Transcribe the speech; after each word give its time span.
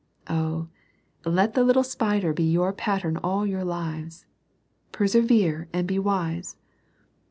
Oh, 0.31 0.67
let 1.25 1.53
the 1.53 1.63
little 1.63 1.83
spider 1.83 2.33
be 2.33 2.41
your 2.51 2.73
pattern 2.73 3.17
all 3.17 3.45
your 3.45 3.63
lives! 3.63 4.25
Persevere 4.91 5.67
and 5.73 5.87
be 5.87 5.99
wise. 5.99 6.57